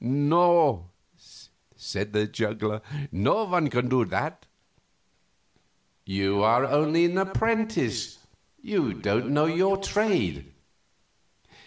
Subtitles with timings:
[0.03, 0.89] "No,"
[1.75, 4.47] said the juggler; "no one can do that."
[6.05, 8.17] "You are only an apprentice;
[8.59, 10.55] you don't know your trade.